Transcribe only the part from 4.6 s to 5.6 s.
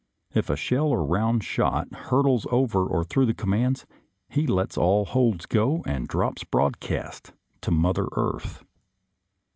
all holds